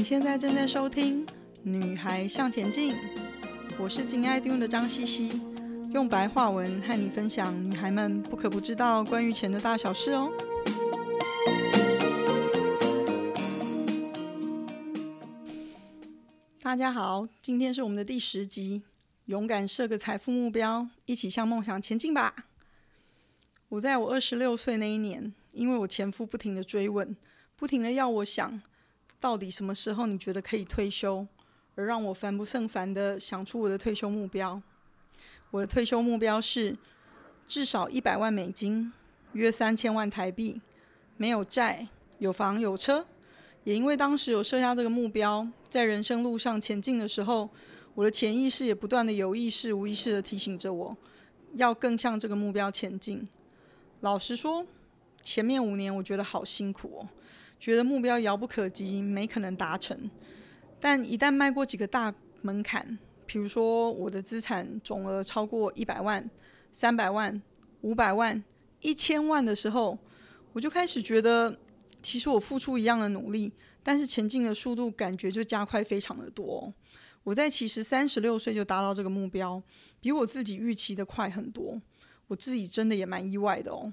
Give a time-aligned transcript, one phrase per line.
[0.00, 1.26] 你现在正在收听
[1.62, 2.94] 《女孩向前进》，
[3.78, 5.30] 我是金爱听的张茜茜，
[5.92, 10.32] 用白话文和你分享女孩们不可不知道关于钱的大小事哦。
[16.62, 18.82] 大家好，今天是我们的第十集，
[19.26, 22.46] 勇敢设个财富目标，一起向梦想前进吧。
[23.68, 27.14] 我在我二十六岁那一年，因为我前夫不停的追问，
[27.54, 28.62] 不停的要我想。
[29.20, 31.26] 到底什么时候你觉得可以退休？
[31.76, 34.60] 而让我烦不胜烦的想出我的退休目标。
[35.50, 36.76] 我的退休目标是
[37.46, 38.92] 至少一百万美金，
[39.32, 40.60] 约三千万台币，
[41.16, 41.86] 没有债，
[42.18, 43.06] 有房有车。
[43.64, 47.48] 也因为当时有设下这个目标，在人生路上前进的时候，
[47.94, 50.96] 我的潜意识也不断的有意识无意识的提醒着我，
[51.54, 53.28] 要更向这个目标前进。
[54.00, 54.66] 老实说，
[55.22, 57.08] 前面五年我觉得好辛苦哦。
[57.60, 60.10] 觉得目标遥不可及，没可能达成。
[60.80, 66.28] 但一旦迈过几个大门槛，比如说我的资产总额超过一百万、
[66.72, 67.40] 三百万、
[67.82, 68.42] 五百万、
[68.80, 69.98] 一千万的时候，
[70.54, 71.54] 我就开始觉得，
[72.00, 76.72] 其实我付出一样的努力，但是前进的速度感觉就加快非常的多。
[77.22, 79.62] 我在其实三十六岁就达到这个目标，
[80.00, 81.78] 比我自己预期的快很多。
[82.28, 83.92] 我自己真的也蛮意外的哦。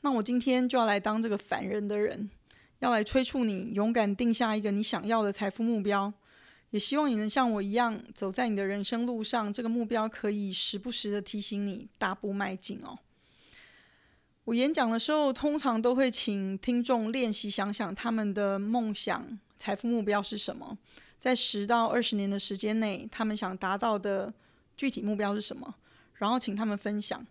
[0.00, 2.28] 那我今天就要来当这个烦人的人。
[2.80, 6.12] 要来催促你勇敢定下一个你想要的财富目标，
[6.70, 9.52] 也希望你能像我一样走在你的人生路上。
[9.52, 12.98] 这个目标可以时不时的提醒你大步迈进哦。
[14.44, 20.76] 我演讲的时候，通常都会请听众练习想想他们的梦想财富目标是什么，
[21.18, 24.32] 在十到二十年的时间内，他们想达到的
[24.74, 25.74] 具体目标是什么，
[26.14, 27.24] 然后请他们分享，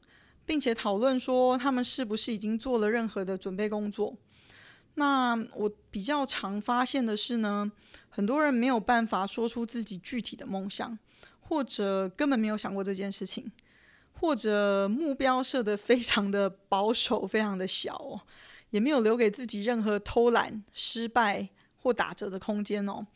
[0.46, 4.16] 并且讨论说他们是不是已经做了任何的准备工作。
[5.00, 7.72] 那我比较常发现的是呢，
[8.10, 11.00] 很多人没有办法说出自己具体的梦想，
[11.40, 13.50] 或者根本没有想过这件事情，
[14.20, 18.20] 或者目标设得非常的保守，非常的小哦，
[18.72, 23.08] 也没有留给自己任何偷懒、失败或打折的空间哦。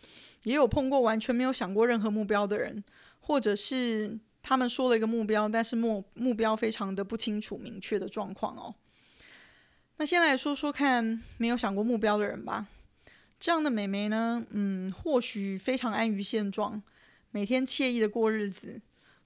[0.44, 2.82] 也有碰过完全没有想过任何目标的人，
[3.20, 8.74] 或者是他们说了一个目标，但是目目标非常的不清楚、明确的状况哦。
[10.03, 12.68] 那先来说说看，没有想过目标的人吧。
[13.40, 16.84] 这样的美眉呢，嗯，或许非常安于现状，
[17.31, 18.81] 每天惬意的过日子，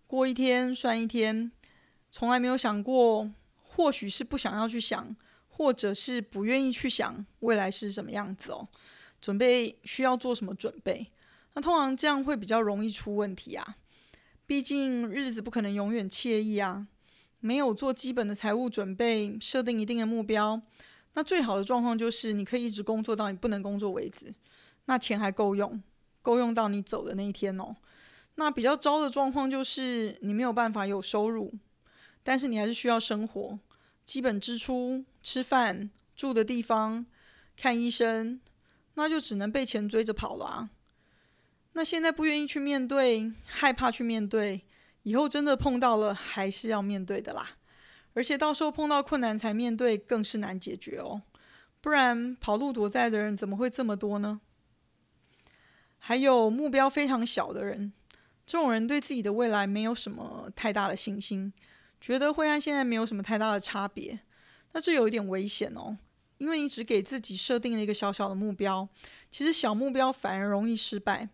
[0.06, 1.52] 过一天算一天，
[2.12, 5.16] 从来没有想过，或许是不想要去想，
[5.48, 8.68] 或者是不愿意去想未来是什么样子哦。
[9.20, 11.08] 准备需要做什么准备？
[11.56, 13.78] 那通常这样会比较容易出问题啊。
[14.46, 16.86] 毕竟日子不可能永远惬意啊。
[17.40, 20.62] 没有做基本的财务准备，设定一定的目标，
[21.14, 24.34] 那最好的状况就是你可以一直工作到你不能工作为止，
[24.86, 25.82] 那钱还够用，
[26.22, 27.76] 够用到你走的那一天哦。
[28.36, 31.54] 那比较糟的状况就是你没有办法有收入，
[32.24, 33.58] 但是你还是需要生活，
[34.06, 37.06] 基本支出、吃饭、住的地方、
[37.56, 38.40] 看医生，
[38.94, 40.70] 那就只能被钱追着跑了。
[41.74, 44.62] 那现在不愿意去面对，害怕去面对。
[45.08, 47.52] 以后真的碰到了，还是要面对的啦。
[48.14, 51.22] 而且到时候碰到困难才面对，更是难解决哦。
[51.80, 54.42] 不然跑路躲债的人怎么会这么多呢？
[55.98, 57.94] 还有目标非常小的人，
[58.46, 61.54] 这种人对自己的未来没有什么太大的信心，
[62.02, 64.20] 觉得会和现在没有什么太大的差别。
[64.74, 65.98] 那这有一点危险哦，
[66.38, 68.86] 因为你只给自己设定了一个小小的目标，
[69.32, 71.30] 其实小目标反而容易失败。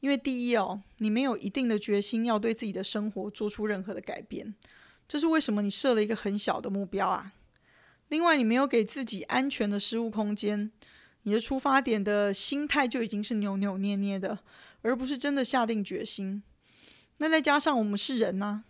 [0.00, 4.54] 因为第一哦，你没有一定的决心要对自己的生活做出任何的改变，
[5.08, 7.32] 这是为什么你设了一个很小的目标啊。
[8.08, 10.70] 另外，你没有给自己安全的失误空间，
[11.22, 14.38] 你的出发点的心态就已经是扭扭捏捏的，
[14.82, 16.42] 而不是真的下定决心。
[17.16, 18.62] 那再加上我们是人呐，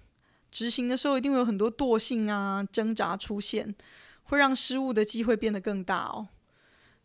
[0.50, 3.75] 执行的时候一定会有很多惰性啊、挣扎出现，
[4.22, 6.28] 会让失误的机会变得更大哦。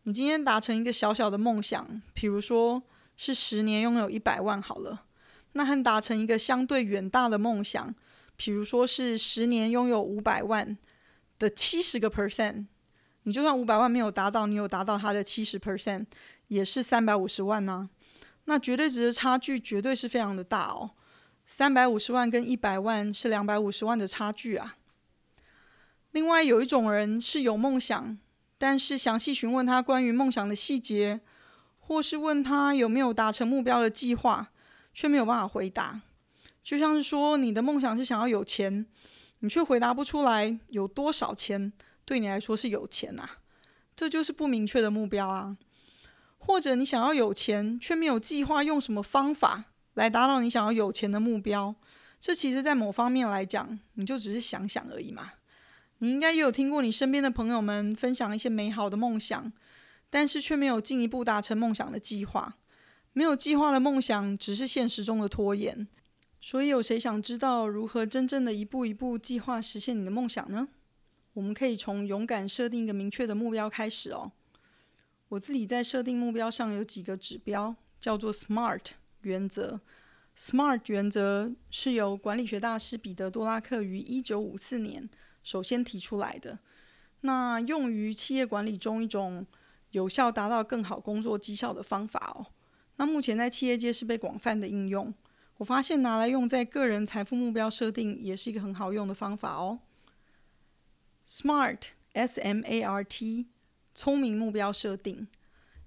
[0.04, 2.84] 你今天达成一个小小的梦想，比如说。
[3.16, 5.04] 是十年拥有一百万好了，
[5.52, 7.94] 那和达成一个相对远大的梦想，
[8.36, 10.76] 比如说是十年拥有五百万
[11.38, 12.66] 的七十个 percent，
[13.24, 16.06] 你就算五百万没有达到，你有达到它的七十 percent，
[16.48, 17.88] 也是三百五十万呢、
[18.46, 20.90] 那绝对值的差距绝对是非常的大哦，
[21.46, 24.76] 三百五十万跟一百万是两百五十万的差距啊。
[26.10, 28.18] 另外有一种人是有梦想，
[28.58, 31.20] 但是详细询问他关于梦想的细节。
[31.84, 34.52] 或是问他有没有达成目标的计划，
[34.94, 36.00] 却没有办法回答。
[36.62, 38.86] 就像是说，你的梦想是想要有钱，
[39.40, 41.72] 你却回答不出来有多少钱
[42.04, 43.38] 对你来说是有钱啊？
[43.96, 45.58] 这就是不明确的目标啊。
[46.38, 49.64] 或者你想要有钱，却没有计划用什么方法
[49.94, 51.74] 来达到你想要有钱的目标。
[52.20, 55.32] 这其实，在某方面来讲，你就只是想想而已嘛。
[55.98, 59.52] 你应该也有听过你身边的朋友们分享一些美好的梦想，
[60.12, 62.58] 但是却没有进一步达成梦想的计划。
[63.14, 65.88] 没有计划的梦想，只是现实中的拖延。
[66.38, 70.68] 所以，有谁想知道如何真正的一步一步计划实现你的梦想呢？
[71.32, 74.32] 我们可以从勇敢设定一个明确的目标开始哦。
[75.30, 78.84] 我自己在设定目标上有几个指标，叫做 SMART
[79.22, 79.80] 原则。
[80.36, 85.08] SMART 原则是由管理学大师彼得·多拉克于一九五四年
[85.42, 86.58] 首先提出来的。
[87.22, 89.46] 那用于企业管理中一种
[89.92, 92.46] 有效达到更好工作绩效的方法哦。
[92.96, 95.14] 那目前在企业界是被广泛的应用。
[95.58, 99.78] 我发现拿来用在个人财富目标设定也是一个很好用的方法哦。
[101.26, 103.46] SMART S-M-A-R-T。
[103.94, 105.28] 聪明目标设定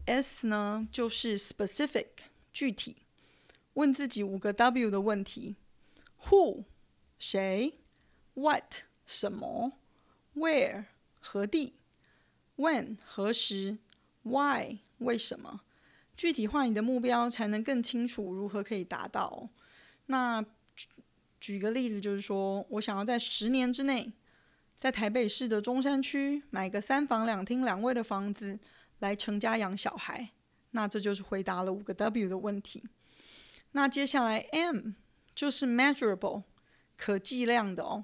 [0.05, 2.05] ，S 呢就是 specific
[2.53, 2.97] 具体，
[3.73, 5.55] 问自己五个 W 的问题
[6.25, 6.65] ：Who
[7.17, 7.79] 谁
[8.35, 9.79] ，What 什么
[10.35, 10.85] ，Where
[11.19, 11.77] 何地
[12.57, 13.79] ，When 何时
[14.25, 15.61] ，Why 为什么？
[16.17, 19.47] 具体化你的目标，才能更清楚如何可以达到。
[20.07, 20.41] 那
[20.75, 20.87] 举
[21.39, 24.11] 举个例子，就是说我想要在十年之内。
[24.77, 28.59] 在台北市的中山区买个三房两厅两卫的房子
[28.99, 30.31] 来成家养小孩，
[30.71, 32.83] 那这就是回答了五个 W 的问题。
[33.71, 34.89] 那接下来 M
[35.33, 36.43] 就是 measurable
[36.97, 38.03] 可计量的哦，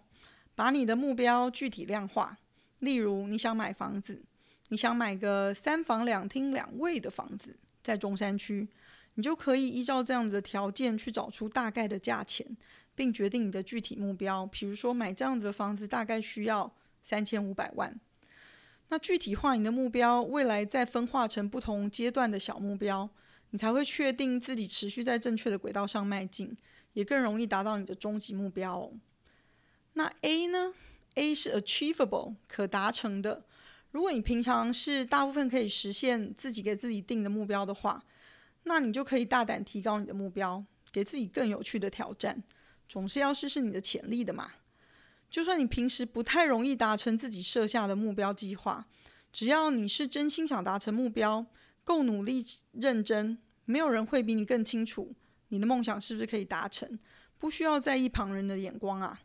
[0.55, 2.37] 把你的目标具体量化。
[2.79, 4.23] 例如你想买房子，
[4.71, 8.67] 你想买个三房两厅两卫的房子在中山区，
[9.13, 12.57] 你就可以依照这样子的条件去找出大概的价钱。
[12.93, 16.71] 并决定你的具体目标，比如说买这样子的房子大概需要
[17.01, 17.97] 三千五百万。
[18.89, 23.09] 那具体化你的目标，未来再分化成不同阶段的小目标，
[23.51, 26.55] 你才会确定自己持续在正确的轨道上迈进，
[26.91, 28.91] 也更容易达到你的终极目标哦。
[29.93, 30.73] 那 A 呢
[31.15, 33.45] ？A 是 achievable 可达成的。
[33.91, 38.03] 如果你平常是大部分可以实现自己给自己定的目标的话，
[38.63, 42.41] 那你就可以大胆提高你的目标，给自己更有趣的挑战。
[42.87, 44.51] 总是要试试你的潜力的嘛。
[45.29, 48.85] 就算你平时不太容易达成自己设下的目标计划，
[49.31, 51.45] 只要你是真心想达成目标，
[51.83, 55.13] 够努力认真，没有人会比你更清楚
[55.47, 56.99] 你的梦想是不是可以达成，
[57.37, 59.21] 不需要在意旁人的眼光啊。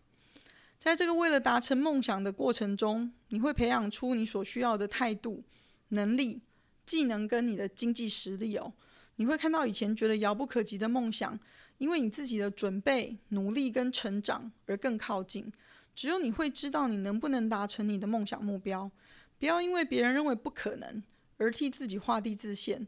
[0.78, 5.42] 在这个为了达成梦想的过程中，你会培养出你所需要的态度、
[5.88, 6.40] 能力、
[6.84, 8.72] 技能跟你的经济实力哦。
[9.16, 11.38] 你会看到以前觉得遥不可及的梦想。
[11.78, 15.52] 因为你自己的准备、努力跟成长而更靠近，
[15.94, 18.90] 只有你会知道你能不能达成你的梦想目标。
[19.38, 21.02] 不要因为别人认为不可能
[21.36, 22.86] 而替自己画地自限，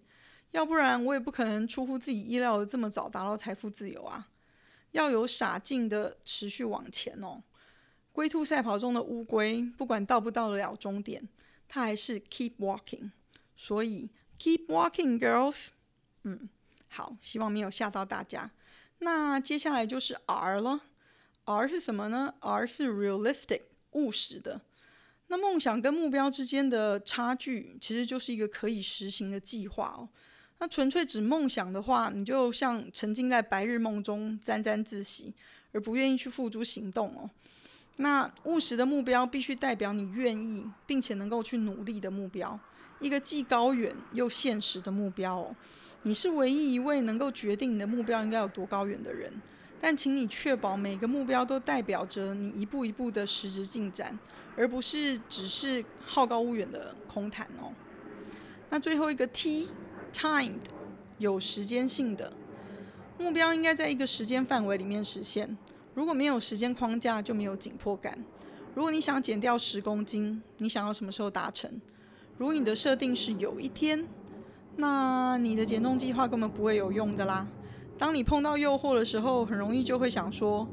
[0.52, 4.30] 要不然我也不可能出乎自己意料的这么早达到财富自由啊！
[4.92, 7.42] 要有傻劲的持续往前哦。
[8.18, 11.28] 龟兔赛跑中的乌龟，不管到不到得了终点，
[11.68, 13.12] 它还是 keep walking。
[13.56, 14.10] 所以
[14.40, 15.68] keep walking, girls。
[16.24, 16.48] 嗯，
[16.88, 18.50] 好，希望没有吓到大家。
[18.98, 20.80] 那接下来就是 R 了
[21.44, 23.60] ，R 是什么呢？R 是 realistic
[23.92, 24.62] 务实的。
[25.28, 30.08] 那梦想跟目标之间的差距，其实就是一个可以实行的计划哦。
[30.58, 35.32] 那纯粹指梦想的话，你就像沉浸在白日梦中沾沾自喜，
[35.70, 37.30] 而不愿意去付诸行动哦。
[38.00, 42.58] 那务实的目标必须代表你愿意并且能够去努力的目标，
[43.00, 45.54] 一个既高远又现实的目标哦。
[46.02, 49.32] 你是唯一一位能够决定你的目标应该有多高远的人，
[49.80, 54.16] 但请你确保每个目标都代表着你一步一步的实质进展，
[54.56, 57.74] 而不是只是好高骛远的空谈哦。
[58.70, 60.60] 那最后一个 T，timed，
[61.18, 62.32] 有时间性的
[63.18, 65.58] 目标应该在一个时间范围里面实现。
[65.98, 68.16] 如果没有时间框架，就没有紧迫感。
[68.72, 71.68] 如果你想减掉十公斤，你想要什么时候达成？
[72.36, 74.06] 如果你的设定是有一天。
[74.76, 77.48] 那你的减重计划根本不会有用的啦。
[77.98, 80.68] 当你碰到诱惑的时候，很容易就会想说：“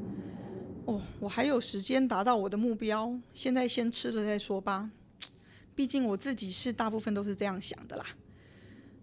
[0.86, 4.88] 哦，我还有时间达到我的目标，现在先吃了再说吧。”
[5.74, 8.04] 毕竟我自己是大部分都是这样想的啦。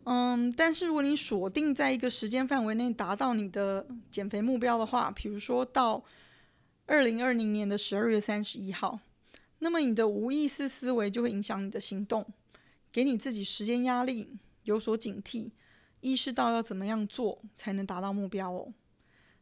[0.06, 6.04] 嗯，但是如果你锁定在一个时间范围内达到你的减肥目标的话，比如说到
[6.86, 9.00] 二零二零年的十二月三十一号，
[9.60, 12.26] 那么你的无意识思维就会影响你的行动，
[12.92, 14.38] 给你自己时间压力。
[14.64, 15.52] 有所警惕，
[16.00, 18.74] 意识到要怎么样做才能达到目标哦。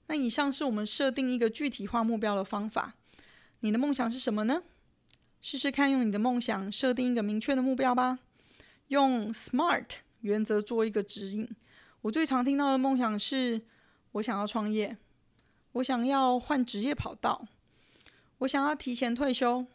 [0.08, 2.96] 那以上是我们设定一个具体化目标的方法。
[3.60, 4.64] 你的梦想是什么呢？
[5.40, 8.18] 试试看用你的梦想设定一个明确的目标吧。
[8.88, 9.90] 用 SMART
[10.22, 11.48] 原则做一个指引。
[12.02, 13.62] 我最常听到的梦想是：
[14.14, 14.98] 我想要创业，
[15.74, 17.48] 我想要换职业跑道，
[18.40, 19.66] 我想要提前退休，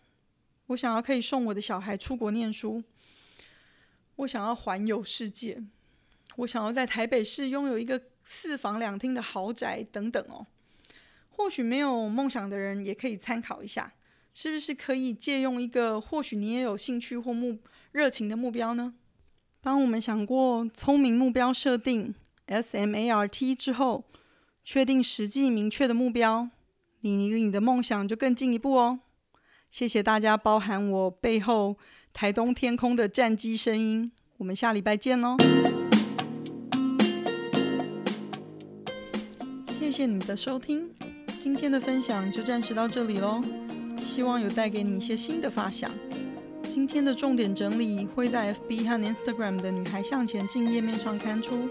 [0.66, 2.82] 我想要可以送我的小孩出国念书，
[4.16, 5.62] 我想要环游世界，
[6.36, 10.46] 我想要在台北市拥有一个四房两厅的豪宅等等哦。
[11.30, 13.92] 或许没有梦想的人也可以参考一下，
[14.34, 17.58] 是不是可以借用一个或许你也有兴趣或目
[17.92, 18.94] 热情的目标呢？
[19.66, 22.14] 当我们想过聪明目标设定
[22.46, 24.04] SMART 之后，
[24.62, 26.48] 确定实际明确的目标，
[27.00, 29.00] 你离你的梦想就更进一步哦。
[29.68, 31.76] 谢谢大家包含我背后
[32.12, 35.36] 台东天空的战机声音，我们下礼拜见哦。
[39.80, 40.94] 谢谢你的收听，
[41.40, 43.42] 今天的分享就暂时到这里喽，
[43.98, 45.90] 希望有带给你一些新的发想。
[46.76, 51.70] 今天的重点整理会在 FB 和 Instagram 的“女孩向前进”页面上刊出。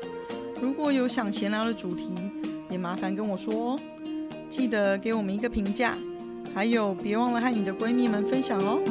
[0.59, 2.09] 如果有想闲聊的主题，
[2.71, 3.79] 也麻烦跟我说哦。
[4.49, 5.95] 记得给我们一个评价，
[6.55, 8.81] 还有别忘了和你的闺蜜们分享哦。